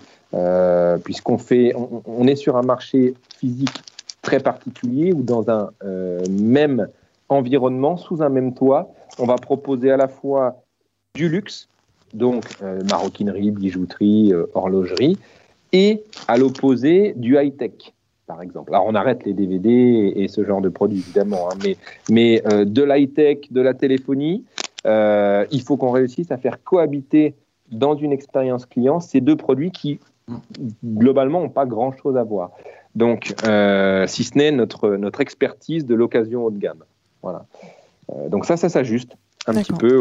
[1.04, 1.74] puisqu'on fait,
[2.06, 3.82] on, est sur un marché physique
[4.22, 5.70] très particulier où dans un
[6.30, 6.86] même
[7.28, 10.62] environnement, sous un même toit, on va proposer à la fois
[11.16, 11.68] du luxe,
[12.14, 12.44] donc
[12.90, 15.18] maroquinerie, bijouterie, horlogerie,
[15.72, 17.92] et à l'opposé du high-tech
[18.30, 18.72] par exemple.
[18.72, 21.76] Alors on arrête les DVD et, ce genre de produits évidemment, hein, mais,
[22.08, 24.44] mais euh, de l'high-tech, de la téléphonie,
[24.86, 27.34] euh, il faut qu'on réussisse à faire cohabiter
[27.72, 29.98] dans une expérience client ces deux produits qui
[30.84, 32.52] globalement n'ont pas grand-chose à voir.
[32.94, 36.84] Donc, euh, si ce n'est notre, notre expertise de l'occasion haut de gamme.
[37.22, 37.44] Voilà.
[38.28, 39.16] donc ça, ça s'ajuste
[39.48, 39.96] un petit peu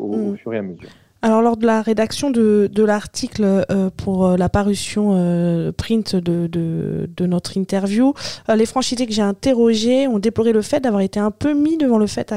[0.00, 0.36] au, mm.
[0.38, 0.88] fur et à mesure.
[1.24, 7.08] Alors, lors de la rédaction de, l'article euh, pour euh, la parution euh, print de,
[7.20, 8.12] notre interview,
[8.54, 11.96] les franchisés que j'ai interrogés ont déploré le fait d'avoir été un peu mis devant
[11.96, 12.34] le fait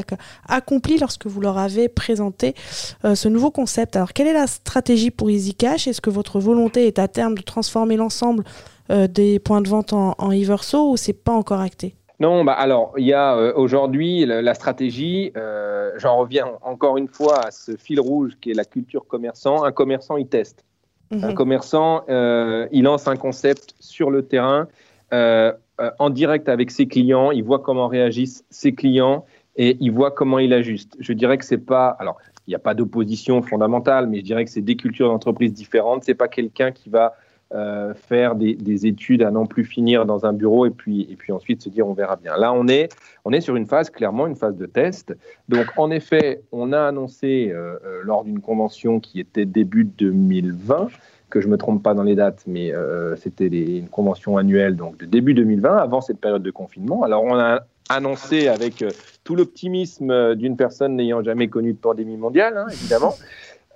[0.48, 2.56] accompli lorsque vous leur avez présenté
[3.04, 3.98] ce nouveau concept.
[3.98, 5.90] Alors, quelle est la stratégie pour EasyCash?
[5.90, 8.46] Est-ce que votre volonté est à terme de transformer l'ensemble
[8.90, 11.97] des points de vente en, en Everso ou c'est pas encore acté?
[12.20, 15.32] Non, bah alors il y a euh, aujourd'hui la, stratégie.
[15.38, 19.64] Euh, j'en reviens encore une fois à ce fil rouge qui est la culture commerçant.
[19.64, 20.66] Un commerçant, il teste.
[21.12, 21.24] Mhm.
[21.24, 24.68] Un commerçant, euh, il lance un concept sur le terrain,
[25.12, 27.32] en direct avec ses clients.
[27.32, 29.26] Il voit comment réagissent ses clients
[29.56, 30.98] et il voit comment il ajuste.
[31.00, 31.90] Je dirais que c'est pas.
[32.00, 35.54] Alors, il n'y a pas d'opposition fondamentale, mais je dirais que c'est des cultures d'entreprise
[35.54, 36.04] différentes.
[36.04, 37.14] C'est pas quelqu'un qui va
[37.54, 41.32] euh, faire des, études à n'en plus finir dans un bureau et puis, et puis
[41.32, 42.36] ensuite se dire on verra bien.
[42.36, 42.90] Là, on est,
[43.24, 45.16] on est sur une phase, clairement, une phase de test.
[45.48, 50.90] Donc, en effet, on a annoncé euh, euh, lors d'une convention qui était début 2020,
[51.30, 52.74] que je ne me trompe pas dans les dates, mais
[53.18, 57.04] c'était une convention annuelle donc de début 2020, avant cette période de confinement.
[57.04, 58.84] Alors, on a annoncé avec
[59.24, 63.14] tout l'optimisme d'une personne n'ayant jamais connu de pandémie mondiale, hein, évidemment.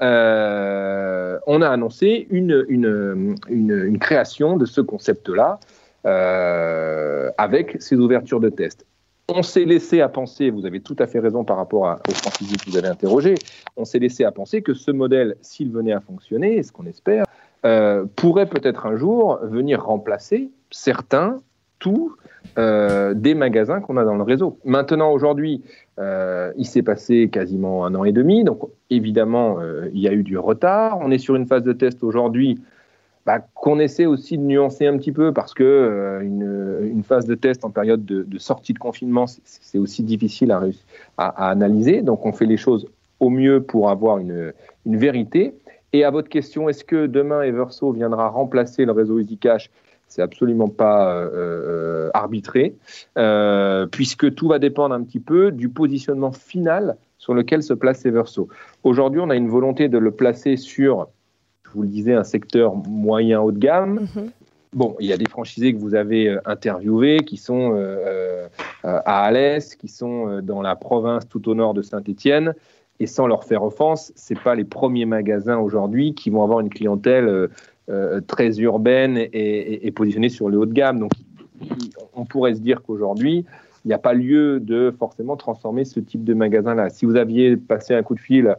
[0.02, 5.60] Euh, on a annoncé une, une, création de ce concept-là
[6.06, 8.86] euh, avec ces ouvertures de tests.
[9.34, 12.14] On s'est laissé à penser, vous avez tout à fait raison par rapport à, aux
[12.14, 13.36] franchisés que vous avez interrogés,
[13.78, 17.26] on s'est laissé à penser que ce modèle, s'il venait à fonctionner, ce qu'on espère,
[17.64, 21.38] euh, pourrait peut-être un jour venir remplacer certains
[21.82, 22.16] tous
[22.56, 24.58] des magasins qu'on a dans le réseau.
[24.64, 25.62] Maintenant, aujourd'hui,
[25.98, 29.58] il s'est passé quasiment un an et demi, donc évidemment,
[29.94, 31.00] il y a eu du retard.
[31.02, 32.60] On est sur une phase de test aujourd'hui
[33.26, 37.36] bah, qu'on essaie aussi de nuancer un petit peu parce que euh, une, phase de
[37.36, 40.62] test en période de, sortie de confinement, c'est aussi difficile à,
[41.18, 42.02] à, analyser.
[42.02, 42.88] Donc on fait les choses
[43.20, 44.54] au mieux pour avoir une,
[44.86, 45.54] une vérité.
[45.94, 49.70] Et à votre question, est-ce que demain Everso viendra remplacer le réseau EasyCash
[50.12, 52.76] c'est absolument pas euh, euh, arbitré,
[53.92, 58.48] puisque tout va dépendre un petit peu du positionnement final sur lequel se place Everso.
[58.84, 61.08] Aujourd'hui, on a une volonté de le placer sur
[61.72, 64.08] je vous le disais, un secteur moyen haut de gamme.
[64.16, 64.32] Mhm.
[64.74, 68.48] Bon, il y a des franchisés que vous avez euh, interviewés qui sont euh,
[68.86, 72.54] euh, à Alès, qui sont dans la province tout au nord de Saint-Étienne.
[73.00, 76.70] Et sans leur faire offense, ce pas les premiers magasins aujourd'hui qui vont avoir une
[76.70, 77.50] clientèle
[78.28, 81.00] très urbaine et, et, positionnée sur le haut de gamme.
[81.00, 81.12] Donc,
[82.14, 83.46] on pourrait se dire qu'aujourd'hui,
[83.84, 86.90] il n'y a pas lieu de forcément transformer ce type de magasin-là.
[86.90, 88.56] Si vous aviez passé un coup de fil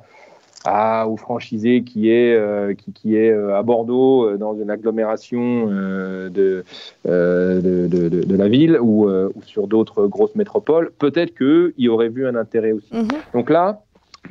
[0.64, 4.70] à, ou franchisé qui est, euh, qui, qui, est euh, à Bordeaux, euh, dans une
[4.70, 6.64] agglomération de, de,
[7.04, 12.26] de, de, la ville ou, ou sur d'autres grosses métropoles, peut-être qu'il y aurait vu
[12.26, 12.94] un intérêt aussi.
[12.94, 13.08] Mhm.
[13.34, 13.82] Donc là,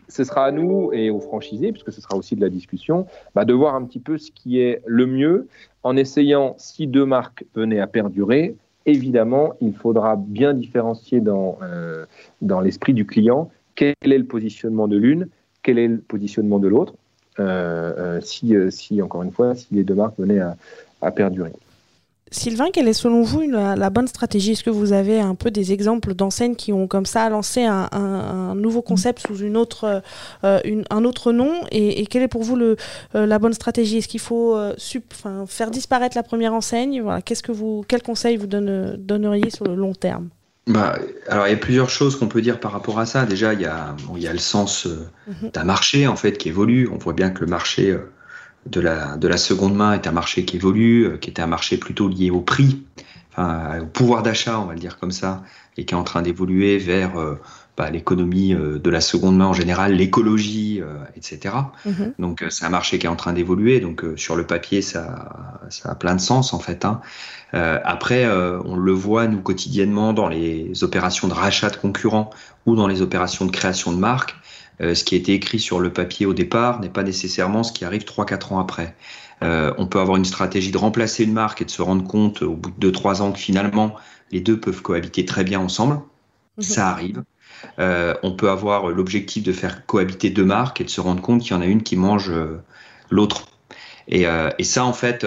[0.08, 3.46] ce sera à nous et aux franchisés, puisque ce sera aussi de la discussion, bah,
[3.46, 5.48] de voir un petit peu ce qui est le mieux
[5.84, 11.60] en essayant, si deux marques venaient à perdurer, évidemment, il faudra bien différencier dans,
[12.42, 15.28] dans l'esprit du client quel est le positionnement de l'une
[15.64, 16.94] quel est le positionnement de l'autre,
[17.40, 20.42] euh, euh, euh, si, encore une fois, si les deux marques venaient
[21.02, 21.52] à, perdurer.
[22.32, 24.54] Sylvain, quelle est selon vous la, bonne stratégie?
[24.54, 28.56] Est-ce que vous avez un peu des exemples d'enseignes qui ont comme ça lancé un,
[28.56, 30.02] nouveau concept sous une autre,
[30.44, 31.52] un autre nom?
[31.72, 32.78] Et, quelle est pour vous le,
[33.14, 33.98] la bonne stratégie?
[33.98, 34.58] Est-ce qu'il faut
[35.48, 37.02] faire disparaître la première enseigne?
[37.02, 40.30] Voilà, Qu'est-ce que vous, Quel conseil vous donne, donneriez sur le long terme?
[40.68, 43.26] Bah, alors, il y a plusieurs choses qu'on peut dire par rapport à ça.
[43.26, 45.50] Déjà, il y a, il y a le sens euh, mhm.
[45.52, 46.88] d'un marché en fait qui évolue.
[46.92, 48.12] On voit bien que le marché euh,
[48.66, 51.48] de, la, de la seconde main est un marché qui évolue, euh, qui était un
[51.48, 52.84] marché plutôt lié au prix,
[53.32, 55.44] enfin, au pouvoir d'achat, on va le dire comme ça,
[55.78, 57.14] et qui est en train d'évoluer vers
[57.78, 61.56] bah, l'économie euh, de la seconde main en général, l'écologie, euh, etc.
[61.86, 62.14] Mhm.
[62.20, 63.80] Donc euh, c'est un marché qui est en train d'évoluer.
[63.80, 66.86] Donc sur le papier, ça, ça a plein de sens en fait.
[66.86, 67.02] Hein.
[67.54, 68.28] après,
[68.66, 72.30] on le voit nous quotidiennement dans les opérations de rachat de concurrents
[72.66, 74.36] ou dans les opérations de création de marques.
[74.82, 77.86] Ce qui a été écrit sur le papier au départ n'est pas nécessairement ce qui
[77.86, 78.96] arrive 3-4 ans après.
[79.42, 82.56] on peut avoir une stratégie de remplacer une marque et de se rendre compte au
[82.56, 83.96] bout de 2-3 ans que finalement
[84.32, 86.02] les deux peuvent cohabiter très bien ensemble.
[86.58, 86.64] Mhm.
[86.64, 87.24] Ça arrive.
[87.80, 91.42] Euh, on peut avoir l'objectif de faire cohabiter deux marques et de se rendre compte
[91.42, 92.62] qu'il y en a une qui mange euh,
[93.10, 93.48] l'autre.
[94.12, 95.26] Euh, et, ça, en fait,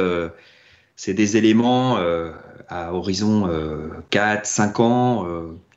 [0.97, 1.97] c'est des éléments
[2.69, 3.49] à horizon
[4.11, 5.27] 4, 5 ans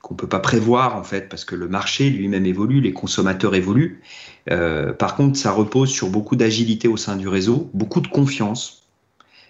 [0.07, 4.01] qu'on peut pas prévoir en fait parce que le marché lui-même évolue, les consommateurs évoluent.
[4.47, 8.83] par contre, ça repose sur beaucoup d'agilité au sein du réseau, beaucoup de confiance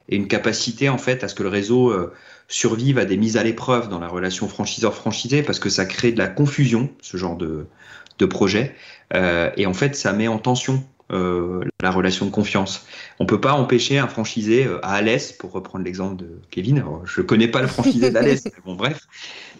[0.10, 1.94] et une capacité en fait à ce que le réseau
[2.48, 6.18] survivent à des mises à l'épreuve dans la relation franchiseur-franchisé parce que ça crée de
[6.18, 7.68] la confusion, ce genre de,
[8.20, 8.76] de projet.
[9.14, 12.86] Euh, et en fait, ça met en tension euh, la relation de confiance.
[13.20, 17.22] On peut pas empêcher un franchisé euh, à Alès, pour reprendre l'exemple de Kevin, je
[17.22, 19.08] connais pas le franchisé d'Alès, mais bon bref,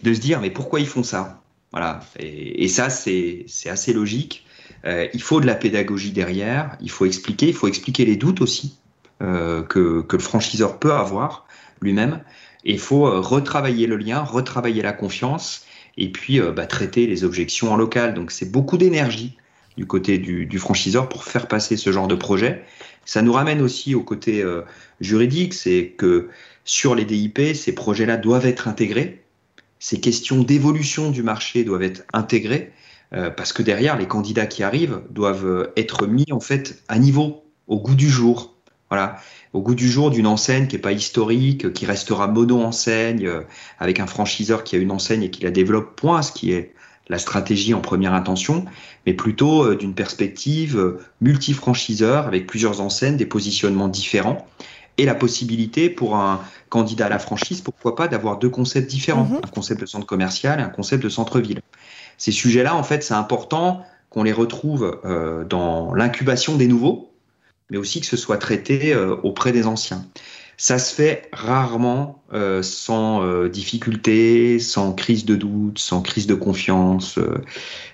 [0.02, 1.40] de se dire mais pourquoi ils font ça?
[1.72, 2.00] Voilà.
[2.18, 4.44] Et, et ça c'est assez logique.
[4.84, 8.40] Euh, il faut de la pédagogie derrière, il faut expliquer, il faut expliquer les doutes
[8.40, 8.78] aussi
[9.20, 11.46] euh, que, que le franchiseur peut avoir
[11.80, 12.20] lui-même.
[12.64, 15.64] Et il faut euh, retravailler le lien, retravailler la confiance
[15.96, 18.14] et puis euh, bah, traiter les objections en local.
[18.14, 19.36] Donc c'est beaucoup d'énergie
[19.78, 22.64] du côté du, franchiseur pour faire passer ce genre de projet.
[23.04, 24.62] Ça nous ramène aussi au côté euh,
[25.00, 26.28] juridique, c'est que
[26.64, 29.24] sur les DIP, ces projets-là doivent être intégrés.
[29.78, 32.72] Ces questions d'évolution du marché doivent être intégrées
[33.10, 37.80] parce que derrière, les candidats qui arrivent doivent être mis en fait à niveau, au
[37.80, 38.54] goût du jour.
[38.90, 39.18] Voilà
[39.52, 43.40] au goût du jour d'une enseigne qui n'est pas historique, qui restera mono-enseigne, euh,
[43.78, 46.74] avec un franchiseur qui a une enseigne et qui la développe, point, ce qui est
[47.08, 48.64] la stratégie en première intention,
[49.06, 54.46] mais plutôt euh, d'une perspective euh, multi-franchiseur, avec plusieurs enseignes, des positionnements différents,
[54.96, 59.24] et la possibilité pour un candidat à la franchise, pourquoi pas, d'avoir deux concepts différents,
[59.24, 59.36] mhm.
[59.44, 61.60] un concept de centre commercial et un concept de centre-ville.
[62.16, 65.00] Ces sujets-là, en fait, c'est important qu'on les retrouve
[65.48, 67.08] dans l'incubation des nouveaux,
[67.70, 70.04] mais aussi que ce soit traité euh, auprès des anciens.
[70.60, 76.34] Ça se fait rarement euh, sans euh, difficulté, sans crise de doute, sans crise de
[76.34, 77.18] confiance,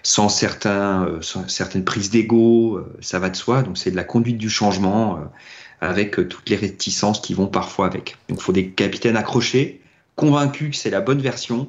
[0.03, 3.62] sans, certains, certaines prises d'ego, ça va de soi.
[3.62, 5.20] Donc c'est de la conduite du changement
[5.81, 8.16] avec toutes les réticences qui vont parfois avec.
[8.29, 9.83] Donc il faut des capitaines accrochés,
[10.16, 11.68] convaincu que c'est la bonne version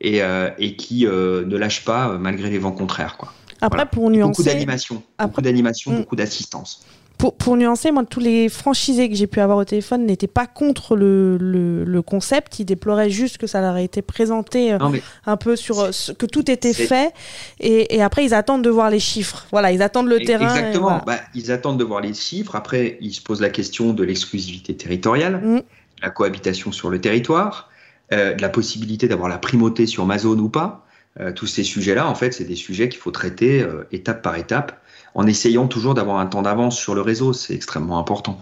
[0.00, 0.22] et,
[0.58, 3.18] et qui ne lâche pas malgré les vents contraires.
[3.18, 3.32] Quoi.
[3.60, 4.42] Après, pour nuancer.
[4.42, 5.96] Beaucoup d'animation, beaucoup d'animation, mm.
[5.98, 6.84] beaucoup d'assistance.
[7.20, 10.46] Pour, pour, nuancer, moi, tous les franchisés que j'ai pu avoir au téléphone n'étaient pas
[10.46, 12.60] contre le, le, concept.
[12.60, 14.78] Ils déploraient juste que ça leur ait été présenté euh,
[15.26, 17.12] un peu sur euh, ce, que tout était fait.
[17.58, 19.46] Et, et, après, ils attendent de voir les chiffres.
[19.50, 20.54] Voilà, ils attendent le terrain.
[20.56, 21.02] Exactement.
[21.06, 22.56] Bah, ils attendent de voir les chiffres.
[22.56, 25.62] Après, ils se posent la question de l'exclusivité territoriale, mm.
[26.02, 27.68] la cohabitation sur le territoire,
[28.12, 30.86] euh, la possibilité d'avoir la primauté sur ma zone ou pas.
[31.18, 34.36] Euh, tous ces sujets-là, en fait, c'est des sujets qu'il faut traiter euh, étape par
[34.36, 34.80] étape,
[35.14, 37.32] en essayant toujours d'avoir un temps d'avance sur le réseau.
[37.32, 38.40] C'est extrêmement important.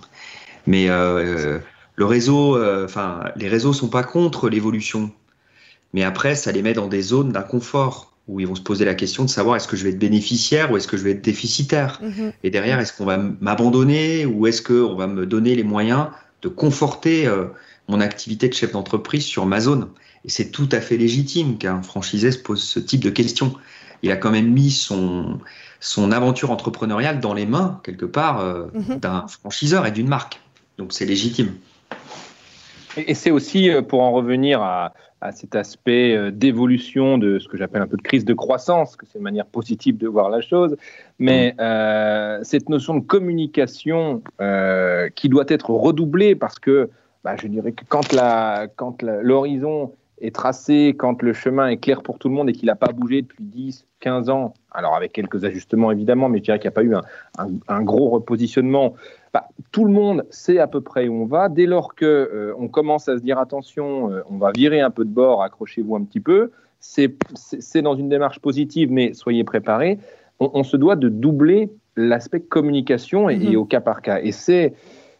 [0.67, 1.59] Mais euh,
[1.97, 5.11] le réseau, enfin, les réseaux sont pas contre l'évolution,
[5.95, 8.95] mais après, ça les met dans des zones d'inconfort où ils vont se poser la
[8.95, 11.25] question de savoir est-ce que je vais être bénéficiaire ou est-ce que je vais être
[11.25, 11.99] déficitaire?
[12.03, 12.33] Mhm.
[12.45, 16.09] Et derrière, est-ce qu'on va m'abandonner ou est-ce qu'on va me donner les moyens
[16.43, 17.27] de conforter
[17.89, 19.89] mon activité de chef d'entreprise sur ma zone?
[20.25, 23.55] Et c'est tout à fait légitime qu'un franchisé se pose ce type de questions.
[24.03, 25.41] Il a quand même mis son,
[25.81, 28.99] son aventure entrepreneuriale dans les mains, quelque part, euh, mhm.
[28.99, 30.41] d'un franchiseur et d'une marque.
[30.77, 31.55] Donc c'est légitime.
[32.97, 34.93] Et c'est aussi, euh, pour en revenir à,
[35.33, 39.05] cet aspect euh, d'évolution de ce que j'appelle un peu de crise de croissance, que
[39.05, 40.77] c'est une manière positive de voir la chose,
[41.19, 42.45] mais mhm.
[42.45, 44.23] cette notion de communication
[45.17, 46.89] qui doit être redoublée parce que
[47.25, 52.29] bah, je dirais que quand l'horizon est tracé, quand le chemin est clair pour tout
[52.29, 55.91] le monde et qu'il n'a pas bougé depuis 10, 15 ans, alors avec quelques ajustements
[55.91, 56.95] évidemment, mais je dirais qu'il n'y a pas eu
[57.69, 58.95] un, gros repositionnement,
[59.33, 61.49] bah, tout le monde sait à peu près où on va.
[61.49, 64.91] Dès lors qu'on euh, on commence à se dire attention, euh, on va virer un
[64.91, 66.51] peu de bord, accrochez-vous un petit peu,
[66.81, 69.99] c'est dans une démarche positive, mais soyez préparés.
[70.41, 73.57] On, se doit de doubler l'aspect communication et, et, mm-hmm.
[73.57, 74.21] au cas par cas.
[74.23, 74.73] Et c'est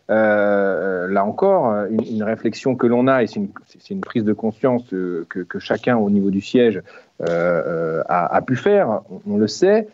[0.09, 3.41] là encore, une, réflexion que l'on a, et c'est
[3.91, 6.83] une, prise de conscience que, chacun au niveau du siège
[7.29, 9.89] euh, a, pu faire, on, le sait,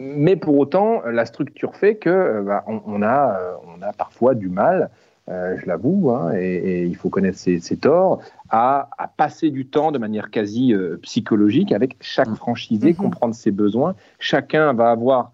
[0.00, 4.90] mais pour autant, la structure fait que bah, on, a, on a parfois du mal,
[5.30, 9.98] euh, je l'avoue, hein, et, il faut connaître ses, torts, à, passer du temps de
[9.98, 12.36] manière quasi psychologique avec chaque mmh.
[12.36, 12.96] franchisé, mmh.
[12.96, 13.94] comprendre ses besoins.
[14.18, 15.32] Chacun va avoir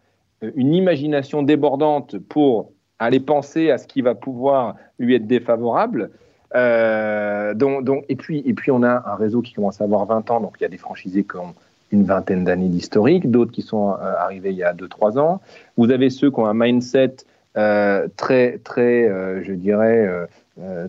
[0.54, 6.11] une imagination débordante pour aller penser à ce qui va pouvoir lui être défavorable.
[6.55, 10.31] Euh, donc, et, puis, et puis, on a un réseau qui commence à avoir 20
[10.31, 11.55] ans, donc il y a des franchisés qui ont
[11.93, 15.41] une vingtaine d'années d'historique, d'autres qui sont euh, arrivés il y a 2-3 ans.
[15.77, 17.17] Vous avez ceux qui ont un mindset
[17.57, 19.09] euh, très, très
[19.43, 20.09] je dirais,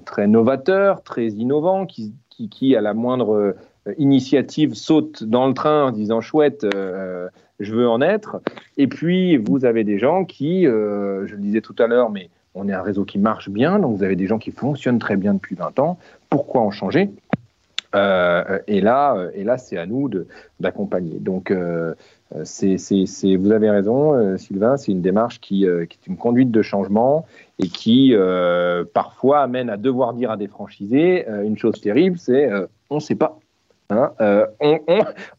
[0.06, 3.56] très novateur, très innovant, qui, qui, qui, à la moindre
[3.98, 6.66] initiative saute dans le train en disant chouette,
[7.62, 8.42] je veux en être.
[8.78, 12.30] Et puis, vous avez des gens qui, euh, je le disais tout à l'heure, mais
[12.56, 15.16] on est un réseau qui marche bien, donc vous avez des gens qui fonctionnent très
[15.16, 15.98] bien depuis 20 ans.
[16.30, 17.12] Pourquoi en changer?
[17.94, 20.10] Euh, et là, euh, et là c'est à nous
[20.60, 21.20] d'accompagner.
[21.20, 27.26] Donc, vous avez raison, Sylvain, c'est une démarche qui, est une conduite de changement
[27.60, 28.14] et qui
[28.94, 32.50] parfois amène à devoir dire à des franchisés une chose terrible, c'est
[32.90, 33.38] on ne sait pas.
[33.90, 34.14] Hein,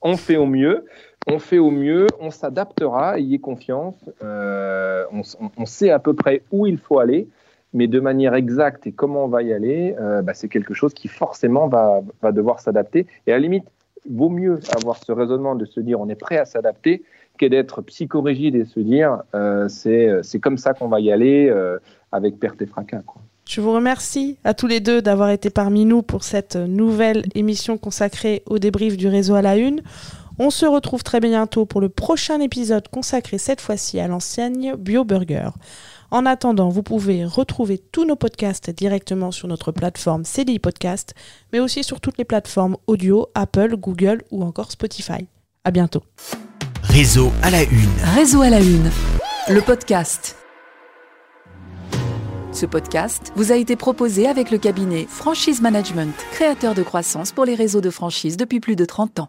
[0.02, 0.84] on, fait au mieux
[1.26, 5.04] on fait au mieux, on s'adaptera, ayez confiance, euh,
[5.56, 7.28] on, sait à peu près où il faut aller,
[7.72, 10.92] mais de manière exacte et comment on va y aller, euh, bah, c'est quelque chose
[10.94, 13.06] qui forcément va, devoir s'adapter.
[13.26, 13.64] Et à la limite,
[14.10, 17.04] vaut mieux avoir ce raisonnement de se dire on est prêt à s'adapter
[17.38, 21.54] que d'être psychorigide et se dire euh, c'est comme ça qu'on va y aller
[22.10, 23.02] avec perte et fracas.
[23.48, 27.78] Je vous remercie à tous les deux d'avoir été parmi nous pour cette nouvelle émission
[27.78, 29.82] consacrée au débrief du réseau à la une.
[30.38, 35.50] On se retrouve très bientôt pour le prochain épisode consacré cette fois-ci à l'enseigne BioBurger.
[36.10, 41.14] En attendant, vous pouvez retrouver tous nos podcasts directement sur notre plateforme CDI Podcast,
[41.52, 45.26] mais aussi sur toutes les plateformes audio, Apple, Google ou encore Spotify.
[45.64, 46.02] À bientôt.
[46.82, 47.88] Réseau à la une.
[48.14, 48.90] Réseau à la une.
[49.48, 50.36] Le podcast.
[52.52, 57.46] Ce podcast vous a été proposé avec le cabinet Franchise Management, créateur de croissance pour
[57.46, 59.28] les réseaux de franchise depuis plus de 30 ans.